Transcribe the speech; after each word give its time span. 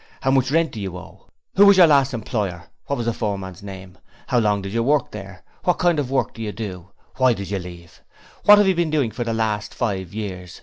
'How 0.21 0.31
much 0.31 0.49
rent 0.49 0.71
do 0.71 0.81
you 0.81 0.97
owe?' 0.97 1.27
'Who 1.57 1.67
was 1.67 1.77
your 1.77 1.85
last 1.85 2.11
employer? 2.11 2.71
What 2.87 2.95
was 2.97 3.05
the 3.05 3.13
foreman's 3.13 3.61
name? 3.61 3.99
How 4.25 4.39
long 4.39 4.63
did 4.63 4.73
you 4.73 4.81
work 4.81 5.11
there? 5.11 5.43
What 5.63 5.77
kind 5.77 5.99
of 5.99 6.09
work 6.09 6.33
did 6.33 6.41
you 6.41 6.51
do? 6.51 6.89
Why 7.17 7.33
did 7.33 7.51
you 7.51 7.59
leave?' 7.59 8.01
'What 8.45 8.57
have 8.57 8.67
you 8.67 8.73
been 8.73 8.89
doing 8.89 9.11
for 9.11 9.23
the 9.23 9.31
last 9.35 9.75
five 9.75 10.11
years? 10.11 10.59